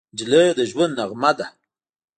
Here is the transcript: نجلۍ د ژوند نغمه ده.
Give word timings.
نجلۍ 0.13 0.45
د 0.57 0.59
ژوند 0.71 0.93
نغمه 0.99 1.31
ده. 1.37 1.47